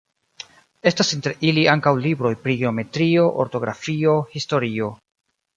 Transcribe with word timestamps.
Estas 0.91 1.11
inter 1.17 1.35
ili 1.49 1.65
ankaŭ 1.75 1.93
libroj 2.07 2.33
pri 2.47 2.57
geometrio, 2.63 3.29
ortografio, 3.45 4.17
historio. 4.37 4.93